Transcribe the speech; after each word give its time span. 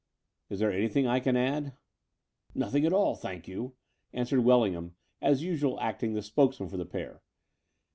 "Is 0.49 0.57
there 0.59 0.71
anything 0.71 1.05
I 1.05 1.19
can 1.19 1.37
add?" 1.37 1.73
"Nothing 2.55 2.87
at 2.87 2.91
all, 2.91 3.13
thank 3.13 3.47
you," 3.47 3.75
answered 4.13 4.39
Welling 4.41 4.73
ham, 4.73 4.95
as 5.21 5.43
usual 5.43 5.79
acting 5.79 6.17
as 6.17 6.25
spokesman 6.25 6.69
for 6.69 6.77
the 6.77 6.87
pair. 6.87 7.21